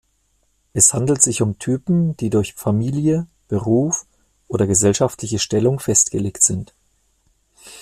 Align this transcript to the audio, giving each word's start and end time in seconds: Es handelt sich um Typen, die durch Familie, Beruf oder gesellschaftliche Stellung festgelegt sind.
Es 0.73 0.95
handelt 0.95 1.21
sich 1.21 1.43
um 1.43 1.59
Typen, 1.59 2.17
die 2.17 2.31
durch 2.31 2.55
Familie, 2.55 3.27
Beruf 3.47 4.07
oder 4.47 4.65
gesellschaftliche 4.65 5.37
Stellung 5.37 5.79
festgelegt 5.79 6.41
sind. 6.41 6.73